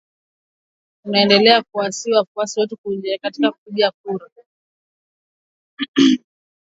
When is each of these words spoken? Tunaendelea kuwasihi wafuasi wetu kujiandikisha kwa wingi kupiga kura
Tunaendelea 1.03 1.63
kuwasihi 1.63 2.15
wafuasi 2.15 2.59
wetu 2.59 2.77
kujiandikisha 2.77 3.19
kwa 3.51 3.59
wingi 3.67 3.89
kupiga 3.91 3.91
kura 3.91 4.25